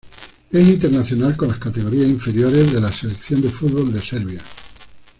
[0.49, 4.41] Es internacional con las categorías inferiores de la selección de fútbol de Serbia.